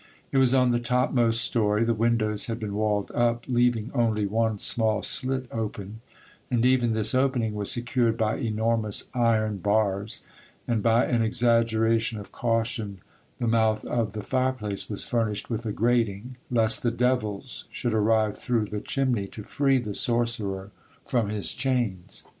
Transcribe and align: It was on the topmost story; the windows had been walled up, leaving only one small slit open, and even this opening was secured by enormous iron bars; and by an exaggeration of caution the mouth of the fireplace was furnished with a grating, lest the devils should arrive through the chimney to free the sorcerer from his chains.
It 0.31 0.39
was 0.39 0.51
on 0.51 0.71
the 0.71 0.79
topmost 0.79 1.41
story; 1.41 1.83
the 1.83 1.93
windows 1.93 2.47
had 2.47 2.59
been 2.59 2.73
walled 2.73 3.11
up, 3.11 3.43
leaving 3.47 3.91
only 3.93 4.25
one 4.25 4.57
small 4.57 5.03
slit 5.03 5.45
open, 5.51 6.01
and 6.49 6.65
even 6.65 6.93
this 6.93 7.13
opening 7.13 7.53
was 7.53 7.69
secured 7.69 8.17
by 8.17 8.37
enormous 8.37 9.03
iron 9.13 9.57
bars; 9.57 10.23
and 10.67 10.81
by 10.81 11.05
an 11.05 11.21
exaggeration 11.21 12.17
of 12.19 12.31
caution 12.31 12.99
the 13.37 13.45
mouth 13.45 13.85
of 13.85 14.13
the 14.13 14.23
fireplace 14.23 14.89
was 14.89 15.03
furnished 15.07 15.51
with 15.51 15.67
a 15.67 15.71
grating, 15.71 16.35
lest 16.49 16.81
the 16.81 16.89
devils 16.89 17.65
should 17.69 17.93
arrive 17.93 18.39
through 18.39 18.65
the 18.65 18.81
chimney 18.81 19.27
to 19.27 19.43
free 19.43 19.77
the 19.77 19.93
sorcerer 19.93 20.71
from 21.05 21.29
his 21.29 21.53
chains. 21.53 22.23